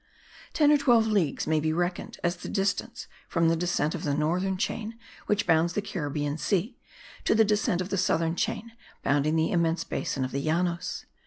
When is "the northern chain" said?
4.03-4.97